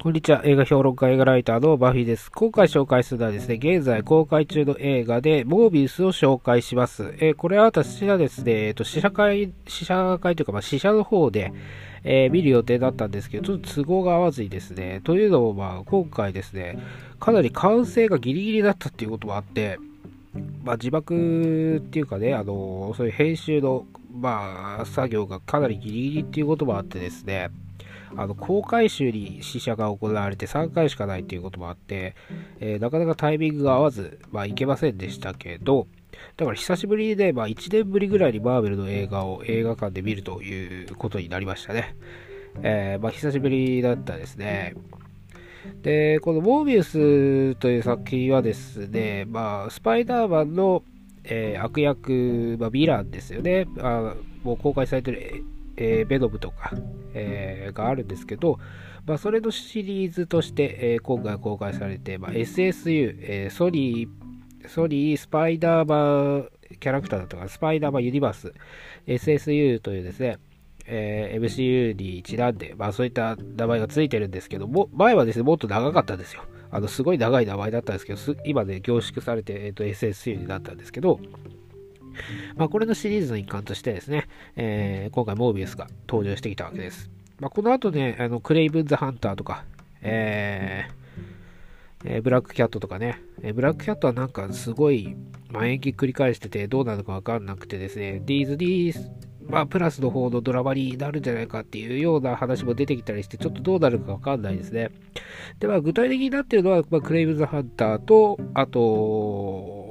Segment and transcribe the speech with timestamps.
[0.00, 0.42] こんにちは。
[0.44, 2.30] 映画評論家、映画ライターのバフィーです。
[2.30, 7.16] 今回紹介するのはですね、現在公開中の映画で、モービウスを紹介します。
[7.18, 11.52] えー、これは私はですね、えっ、と、試写会、試写会というか、まあ、試写の方で、
[12.04, 16.78] えー、見る予定だったんですけど、ちょっと都合が合わずにですね、というのも、まあ、今回ですね、
[17.18, 19.80] かなり完成がギリギリだったっていうこともあって、
[20.62, 27.50] まあ、字幕っていうかね、あのそういう編集の、まあ、作業がかなりギリギリっていうこともあってですね、
[28.16, 32.14] あの公開週に試写が行われて3回しかないということもあって、
[32.60, 35.86] えー、なかなかタイミングが合わず、まあ、いけませんでしたけど、
[36.36, 41.96] だから久しぶりで、まあ、1年ぶりぐらいにマーベルの映画を映画館で見るということになりましたね。
[42.62, 44.74] えー、まあ、久しぶりだったですね。
[45.82, 50.82] で、このモービウスという作品はですね、まあ、スパイダーマンの、
[51.24, 53.66] えー、悪役、まあ、ヴィランですよね。
[53.80, 55.44] あもう公開されてる
[55.80, 56.72] えー、ベノムとか、
[57.18, 58.58] えー、があるんですけど、
[59.06, 66.48] まあ、それのシリーズとして、えー、今回公開されて、まあ、SSU、えー、ソニー、ソニースパイダーマン
[66.80, 68.52] キャラクターだとか、スパイダーマンユニバース、
[69.06, 70.38] SSU というですね、
[70.86, 76.42] えー、MCU にちなんで、まあそういった名前がついてるんですけども、前はですね、もっと長かったんですよ。
[76.70, 81.20] あの、すごい長い名前だったんですけど、今ね、凝縮されて、えっ、ー、と、SSU になったんですけど、
[82.56, 87.10] まあ、これのシリーズの一環としてですね、えー、今回モービウスが登場してきたわけです。
[87.40, 89.64] まあ、この後ね、あのクレイブン・ザ・ハンターとか、
[90.02, 90.98] えー
[92.04, 95.16] えー、ブラックキャットとかね、え、ブラックキャットはなんかすごい、
[95.50, 99.10] まあ、延期繰り返しててどうなるかわかんなくてですね、ディーズニーズ、
[99.48, 104.90] まあ、プラスの方のドラマになるんじゃないかっていうような話も出てきたりして、ちょっとどうなるかわかんないですね。
[105.58, 109.87] で、まあ、具体的になってるのは、まあ、クレイブ・ザ・ハンターと、あと、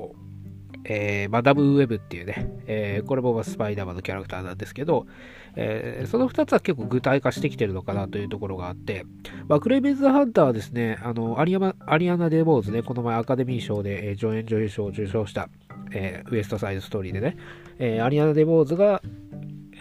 [0.89, 5.05] えー、マダム・ウェブっていうね、えー、これもスパイダーマンのキャラクターなんですけど、
[5.55, 9.05] えー、その2つは結構具体化してきてるのかなというところがあって、
[9.47, 15.49] まあ、クレイベンズ・ハンターはですね、あのアリアアリアナ・デ・ボーズね、この前アカデミー賞で、えー、助演女優賞を受賞した、
[15.92, 17.37] えー、ウエストサイドストーリーでね、
[17.80, 19.02] えー、アリアナ・デ・ボーズが、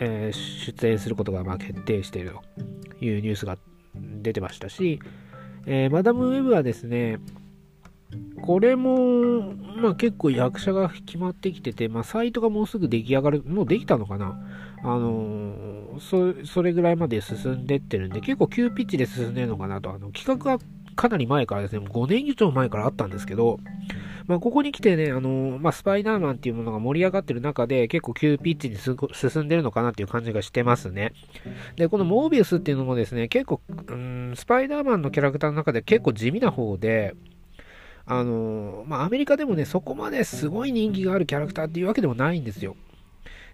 [0.00, 2.32] えー、出演することがまあ決定している
[2.98, 3.58] というニュースが
[3.94, 4.98] 出てましたし、
[5.66, 7.18] えー、マダム・ウェブはですね、
[8.42, 14.38] これも、まあ結構役者が決まってきてて、まあサイトがもうすぐ出来上がる、もうできたのかな
[14.82, 20.58] あのー、そ、れぐらいまで進んでってるんで、結構急ピッチで進んでるのかなと、あの、企画は
[20.94, 23.58] かなり前からですね、5年以上前からあったんですけど、
[24.26, 31.12] まあ、ここに来てね、あのー、まあ、スパイダーマンっていうものが盛り上がってる中で、結構急ピッチに進んでるのかなっていう感じがしてますね。
[31.76, 37.14] で、このモービウスっていうのもですね、結構、うん、スパイダーマンのキャラクターの中で結構地味な方で、
[38.08, 42.76] あのまあ、アメリカでもね、そこまですごい人気があるキャラクターっていうわけでもないんですよ。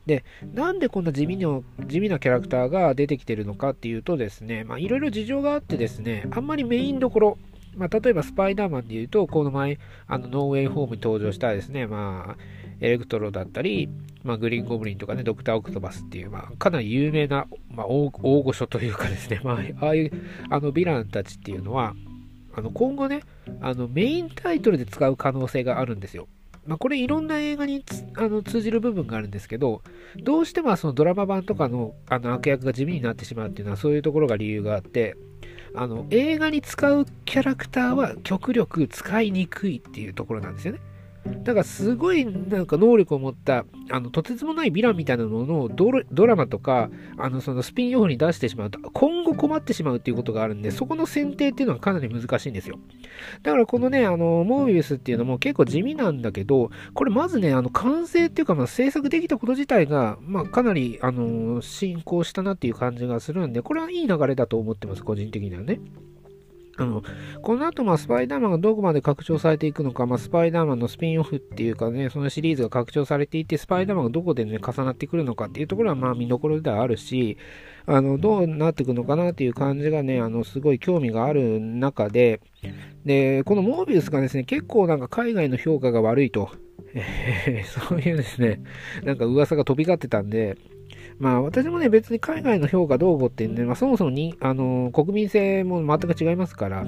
[0.07, 0.25] で、
[0.55, 7.39] なんでこんな地味の地味なキャラクターが出てきてるのかっていうとですね、まあ、いろいろ事情があってですね、あんまりメインどころ、
[7.77, 12.43] まあ、例えばスパイダーマンで言うと、この前、あの、ノーウェイホームに登場したですね、まあ、
[12.81, 13.89] エレクトロだったり、
[14.25, 20.13] まあ、グリーンゴブリンとかね、ドクター・オクトバスっていう、まあ、かなり有名な、まあ、大御所というかですね、まあ、ああいう、
[20.51, 21.95] あの、ヴィランたちっていうのは、
[22.55, 23.23] あの今後ね、
[23.61, 26.29] あのメインタイトルで使う可能性があるんですよ。
[26.67, 29.83] まあ、これいろんな映画にあの通じる部分があるんですけど、
[30.23, 35.17] どうしてもそのドラマ版とかのあの悪役が地味になってしまうっていうのはそういうところが理由があって、
[35.75, 40.81] あの映画に使うキャラクターは極力使いにくいっていうところなんですよね。
[41.25, 52.79] だからすごいなんか能力を持ったあのとてつもないヴィランみたいなものをドラマとかあのそのスピンオフに出してしまうと今後困ってしまうっていうことがあるんでそこの選定っていうのはかなり難しいんですよ。
[53.43, 65.81] だからこのねあのモービウスっていうのも結構地味なんだけどこれまずねあの完成っていうかまあ制作できたこと自体がまあかなりあの進行したなっていう感じがするんでこれはいい流れだと思ってます個人的にはね。
[66.79, 67.03] あの
[67.43, 77.37] この後、まあ、スパイダーマンがどこまで拡張されていくのか、まあ、スパイダーマンのスピンオフっていうかね、そのシリーズが拡張されていて、スパイダーマンがどこでね、重なってくるのかっていうところは、まあ、見どころではあるし、
[77.85, 82.41] あの、どうなっていくのかなっていう感じがね、あの、すごい興味がある中で、
[83.05, 86.51] で、このモービウスがですね、結構なんか海外の評価が悪いと、
[86.95, 88.63] えー、そういうですね、
[89.05, 90.57] なんか噂が飛び交ってたんで、
[91.23, 96.85] まあ私もね、別に海外の評価どうこうってね、まあそもそもに、あの、国民性も全く違いますから、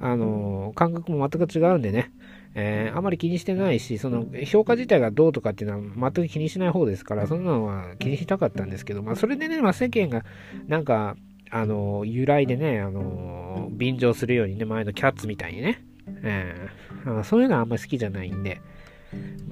[0.00, 2.10] あの、感覚も全く違うんでね、
[2.56, 10.24] えー、あまり気にしてないし、その評価自体がどうとかっていうのは全く気にしない方ですから、そんなのは気にしたかったんですけど、まあそれでね、まあ世間が
[10.66, 11.14] なんか、
[11.52, 15.84] あの、由来でね、あの、便乗するようにね、前のキャッツみたいにね、
[16.24, 18.60] えー、そういうのはあんまり好きじゃないんで、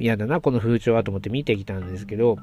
[0.00, 2.38] 嫌だな、この風潮はと思って見てきたんですけど、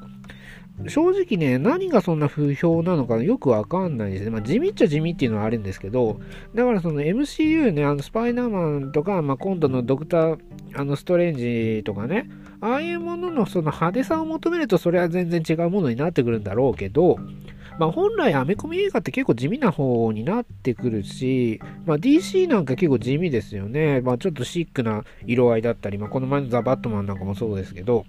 [0.88, 4.30] 正直ね、何がそんな不評なのかよくわかんないですね。
[4.30, 6.20] まあ、地味っちゃ地味っていうのはあるんですけど、
[6.56, 10.40] だからその MCU ね、あのスパイダーマンとか、まあ、今度のドクター、
[10.76, 12.30] あのストレンジとかね、
[12.62, 17.18] ああいうもののその派手さを求めるとそれは全然違うものになってくるんだろうけど、
[17.80, 24.02] まあ、本来アメコミ映画って結構地味な方になってくるし、まあ、DC なんか結構地味ですよね。
[24.02, 28.06] まあ、ちょっとシックな色合いだったり、まあ、この前のザ・バットマンなんかもそうですけど、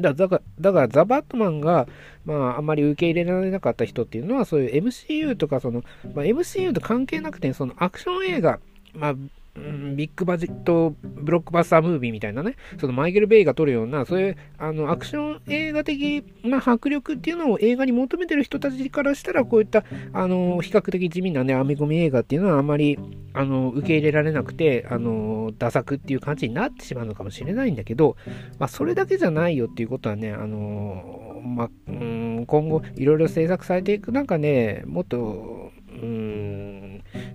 [0.00, 1.88] だからだからザ・バットマンが、
[2.24, 5.82] まあ、あまり受け入れられなかった人っていうのは、そういう MCU とか、その、
[6.14, 8.60] まあ、MCU と関係なくて、そのアクション映画、
[8.94, 9.14] まあ、
[9.58, 22.98] うんビッグバジットブロックバスタームービーみたいなね、そのマイケル・ベイが撮るような、そういうあのアクション映画的な迫力っていうのを映画に求めてる人たちからしたら、こういったあの比較的地味なね、アメコミ映画っていうのはあまり
[23.34, 28.16] あの受け入れられなくて、あのダ作っていう感じになってしまうのかもしれないんだけど、
[28.58, 35.57] まあ、それだけじゃないよっていうことはね、あのまあ、うん今後いろいろ制作されていく中で、もっと、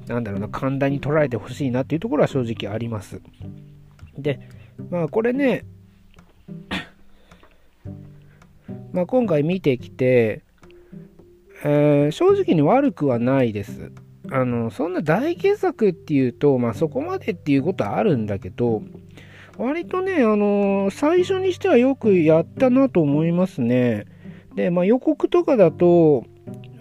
[0.07, 3.21] なんだろうな、簡単に捉えてほしいなっていうところは正直あります。
[4.17, 4.39] で、
[4.89, 5.65] まあこれね、
[8.91, 10.43] まあ今回見てきて、
[11.63, 13.91] えー、正直に悪くはないです。
[14.31, 18.83] あの、そんな大傑作っていうと、まあそこまでっていうことはあるんだけど、
[19.57, 24.05] 割とね、あのー、最初にしてはよくやったなと思いますね。
[24.55, 26.25] で、まあ予告とかだと、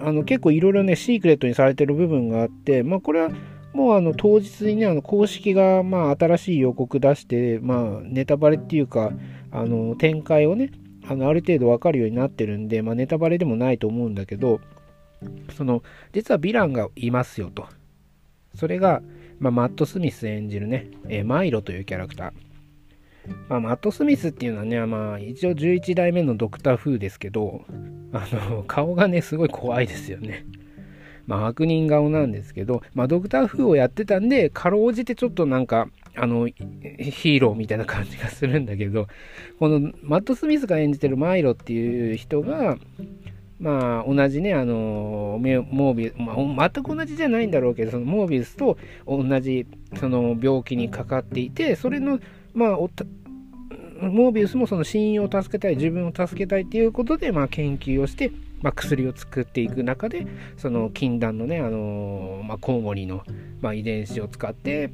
[0.03, 3.31] あの結構いろいろね、シークレットにされてる部分があって、まあこれは
[3.73, 9.13] もうあの当日にね、あの公式がまあ新しい予告出して、まあネタバレっていうか、
[9.51, 10.73] あの展開をね、
[11.09, 14.61] あのある程度わかるようになってるんで、まあネタバレでもないと思うんだけど、
[15.57, 15.83] その、
[16.13, 17.67] 実はヴィランがいますよと。
[18.55, 19.03] それが、
[19.39, 22.33] まあ、マット・スミス演じるね、えー、マイロというキャラクター。
[23.49, 27.65] まあ、マット・スミスっていうのはね、まあ、一応11代目のドクター・フーですけど、
[28.13, 30.45] あの、顔がね、すごい怖いですよね。
[31.27, 39.07] まあ、悪人顔なんですけど、まあ、ドクター・フーをやってたんで、かろうじてちょっとなんか、あの、ヒーローみたいな感じがするんだけど、
[39.59, 42.77] このマット・スミスが演じてるマイロっていう人が、
[43.63, 46.35] まあ、同じね、あの、モービス、ま
[46.65, 48.77] あ、全く同じじゃないんだろうけど、そのモービスと
[49.07, 49.67] 同じ、
[50.01, 52.19] その病気にかかっていて、それの、
[52.55, 60.27] まあ、モービウスもその親友を助けたい、自分を助けたいっていうことで、まあ、研究をして、まあ、薬を作っていく中で、
[60.57, 63.23] その禁断のね、あのまあ、コウモリの、
[63.61, 64.91] まあ、遺伝子を使って、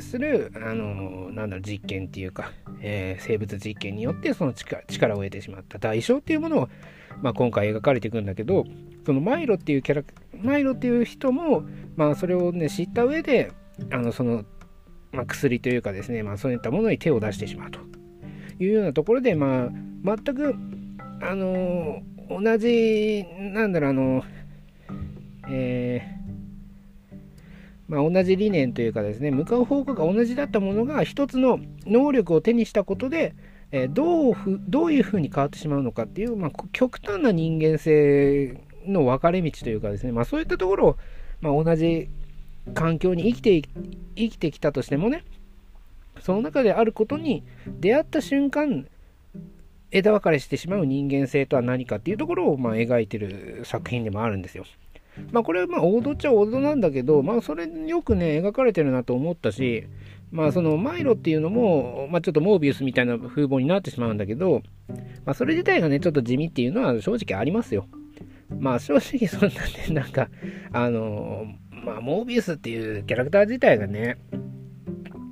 [0.00, 5.78] する、あのなんだろう、実験っていうか、えー、生物実験によってその力力を得てしまった。
[5.78, 6.68] 代償っていうものを、
[7.22, 8.64] まあ、今回描かれていくんだけど、
[9.06, 10.02] そのマイロっていうキャラ、
[10.42, 11.64] マイロっていう人も、
[11.96, 13.52] まあ、それをね、知った上で、
[13.90, 14.44] あの、その
[15.14, 17.80] まあ、薬というかですね、まあ、そういったものに手を出してしまうと。
[18.60, 19.70] いうようなところで、まあ、
[20.04, 20.54] 全く、
[21.20, 24.24] あのー、同じ、なんだろう、あの、
[25.50, 26.02] え、
[27.88, 33.34] まあ、同じ理念というかですね、向かう方向が同じだったものが、一つの能力を手にしたことで、
[33.72, 34.34] え、どう
[34.68, 40.96] どういうふうに変わってしまうのかっていう、まあ、極端な人間性の分かれ道というかですね、まあ、そういったところを、
[41.40, 42.08] まあ、同じ
[42.72, 43.68] 環境に生きて
[44.16, 45.24] 生きてきたとしてもね
[46.20, 48.86] その中であることに出会った瞬間
[49.90, 54.64] 枝分かれしてしまう人間性とは何かっていうところをま描いてる作品でもあるんですよ。
[55.30, 59.86] まあこれはまあ王道っちゃ王道なんだけど、まあそれよくね描かれてるなと思ったし、
[60.32, 64.62] まあそのマイロっていうのも、まあちょっとモービウスみたいな風貌になってしまうんだけど、
[65.24, 67.86] まあそれ自体がねちょっと地味っていうのは正直ありますよ。
[68.58, 70.28] まあ正直そんなね、なんか、
[70.72, 71.46] あの
[71.84, 74.18] まあ、モービウスっていうキャラクター自体がね、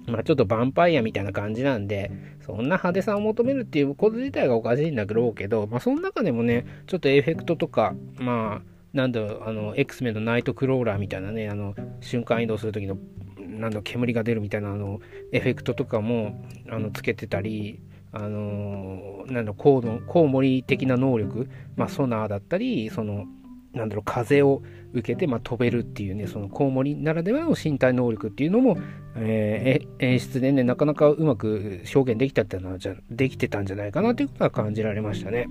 [0.06, 2.11] まあ、ちょっとヴァンパイアみたいな感じなんで、
[2.44, 12.99] そんな派手さを求めるっていうこと自体がおかしいんだけど、まあ、その中でもね、ちょっとエフェクトとか、まあ、なんだろう、あの、X メンのナイトクローラーみたいなね、あの、瞬間移動するときの、
[13.38, 15.00] なんだろ、煙が出るみたいな、あの、
[15.32, 17.80] エフェクトとかも、あの、つけてたり、
[18.14, 23.25] あのなんだろう、コウモリ的な能力、まあ、ソナーだったり、その、
[23.73, 28.78] なんだろう、風を受けて、まあ、飛べるっていうね、そのコウモリならではの身体能力っていうのも、
[29.16, 35.49] えー、演出でね、なかなかうまく表現できたってのはじゃ、できてたんじゃないかなということは感じられましたね。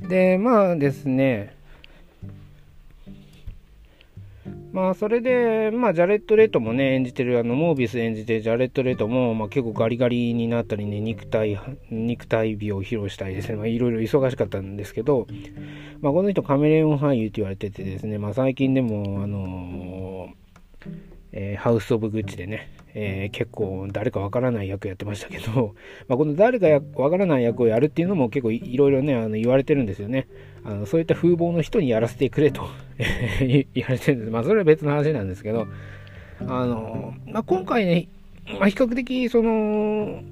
[0.00, 1.57] で、まあですね、
[4.72, 11.58] まあ、それで、まあ、ジャレット・レトもね、演じてる、あの、モービス演じてジャレット・レトも、まあ、結構ガリガリになったりね、肉体、
[11.90, 15.26] 肉体美を披露したりですね、まあ、いろいろ忙しかったんですけど、
[16.00, 25.74] まあ、この人カメレオン俳優って言われててですね、まあ、最近でも、あのー、えー、ハウス・オブ・グッチでね、えー、結構誰かわからない役やってましたけど、
[26.08, 30.26] まあ、この誰かわからない役をやるっていうのも結構いろいろね、あの言われてるんですよね。
[30.64, 32.68] あのそういった風貌の人にやらせてくれと
[33.40, 34.30] 言われてるんです。
[34.30, 35.68] まあそれは別の話なんですけど、
[36.40, 38.08] あの、まあ、今回ね、
[38.58, 40.22] まあ、比較的その、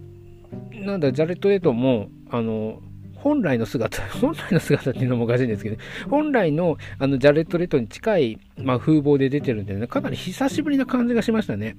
[0.72, 2.80] なんだ、ジャレット・エトも、あの、
[3.26, 5.76] 本来の姿、 本来の姿っていうのもおかしいんですけど、
[6.08, 11.76] 本来のあのジャレット・レッドに近い、まあ、風貌で出てるんでね、かなり久しぶりな感じがしましたね。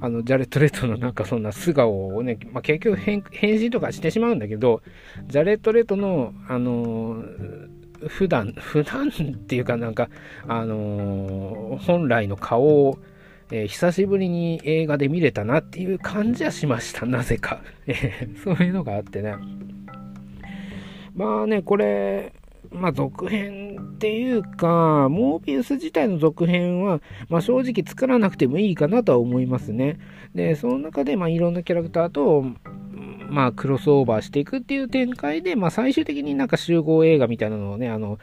[0.00, 4.80] あの、ジャレット・レッドのなんかそんな素顔をね、まあ、結局変身とかしてしまうんだけど、
[5.26, 10.08] ジャレット・レッドの、あのー、普段、普段っていうかなんか、
[10.48, 12.98] あのー、本来の顔を、
[13.50, 17.60] えー、久しぶりに映画で見れたなっていう感じはしました、なぜか。
[18.42, 19.34] そういうのがあってね。
[21.16, 22.34] まあね、これ、
[22.70, 29.98] まあ続編っていうか、モービウス自体の続編は、まあ正直作らなくてもいいかなとは思いますね。
[30.34, 32.44] で、その中で、まあいろんなキャラクターと、
[33.30, 38.18] まあクロスオーバーしていくっていう展開で、まあ最終的になんか集合映画みたいなのをね、あの、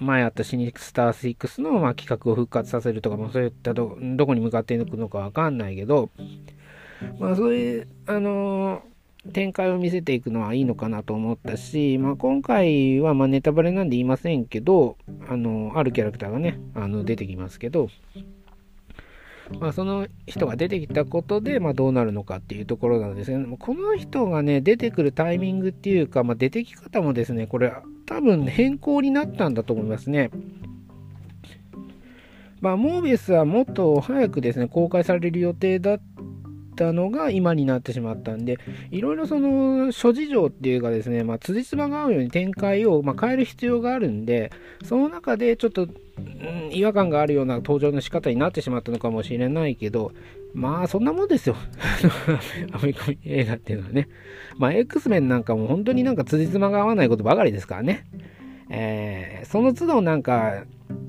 [0.00, 6.10] 前あったシニスター6の、まあ、企画を復活させるとか、まあそういったど、どこに向かっていくのかわかんないけど、
[7.20, 8.97] まあそういう、あのー
[9.32, 14.96] 展開を見せていくのはいいのかなと思ったし、まあ、今回はまネタバレなんで言いませんけど、
[15.28, 17.88] あの、あるキャラクターがね、あの出てきますけど、
[19.60, 23.56] まあ、その人が出てきたことで、ま、どうなるのかっていうところなんですね。
[23.58, 27.72] この人がね、出てくるタイミングっていうか、まあ、出てき方もですね、これ
[28.06, 30.30] 多分変更になったんだと思いますね。
[32.60, 36.00] まあ、モービスはもっと早くですね、公開される予定だっ
[36.78, 38.58] たのが今になってしまったんで、
[38.90, 44.52] いろいろその諸事情っていうかですね、まあ、辻褄が合うように展開を、ま変える必要があるんで、
[44.84, 50.12] その中でちょっと、うん、違和感があるような登場の仕方になってしまったのかもしれないけど、
[50.54, 51.56] まあそんなもんですよ。
[52.72, 54.08] アメコミ映画っていうのはね。
[54.56, 58.06] まあ X メンなんかも本当になんか辻褄が合わないことばかりですからね。
[58.70, 60.64] えー、その都度なんか、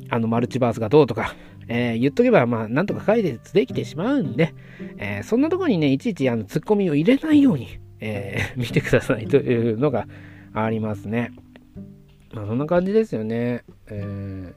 [0.09, 1.35] あのマルチバースがどうとか、
[1.69, 4.53] えー、言っとけば、まあ、なんとか解決できてしまうんで、
[4.97, 10.07] えー、そんなとこにね、いちいちあのツッコミを入れないように、えー、 見てくださいというのが
[10.53, 11.31] ありますね。
[12.33, 13.63] まあ、そんな感じですよね。
[13.87, 14.53] え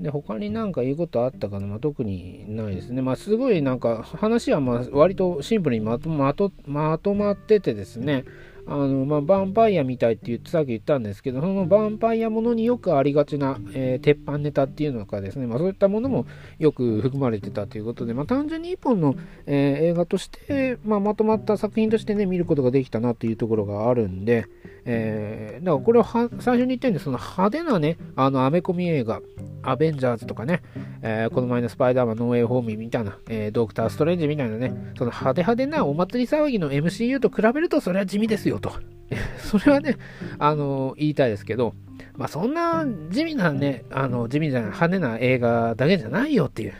[0.00, 3.02] ー、で、他になんか言うことあったかな、まあ、特にないですね。
[3.02, 8.24] まあ、すごいなんか話はまあ割とシンプルにまとまとまとまっててですね、
[8.68, 16.26] あの、まあ、ヴァンパイアみたいって言ってさっき言ったんですけど、そのヴァンパイアものによくありがちな、えー、鉄板ネタっていうのかですね、まあ、そういったものも
[16.58, 24.46] よく含まれてたということで、まあ、単純に一本の、えー、映画として、まあ、まとまった作品としてね、見ることができたなというところがあるんで、
[24.84, 29.20] えー、だからこれを最初に言ったように、その派手なね、あの、アメコミ映画、
[29.62, 30.62] アベンジャーズとかね、
[31.02, 38.72] えー、この前のスパイダーマンノーウェイホーミーみたいな、えー、ドクター・ストレンジみたいなね、その派手派手なお祭り騒ぎの MCU と比べるとそれは地味ですよと。
[39.38, 39.96] それはね、
[40.38, 41.74] あの、言いたいですけど、
[42.16, 46.74] まあそんな地味なね、あの、地味じゃない、派手な映画だけじゃないよっていう、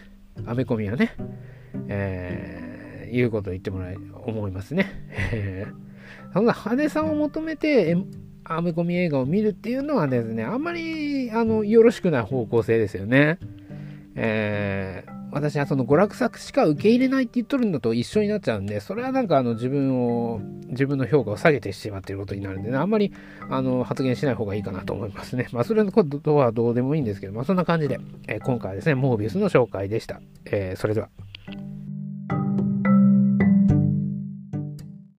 [0.46, 1.14] アメコミはね、
[1.88, 4.86] えー、いうことを言ってもらい、思いますね。
[6.34, 7.96] そんな派手さを求めて、
[8.44, 13.38] アメコミ映画を見るっていうのはですね、あんまり、あの、よろしくない方向性ですよね。
[14.14, 23.12] えー、私はその娯楽作しか受け入れないって言っとるのと一緒になっちゃうんで、それはなんかあの自分を、自分の評価を下げてしまっていることになるんでね、あんまり
[23.50, 25.48] あの発言しない方がいいかなと思いますね。
[25.52, 30.20] まあそれのことはどうでもいいんですけど、まあそんな感じで、えー、今回はですね、モービウスの紹介でした。
[30.46, 31.08] えー、それでは。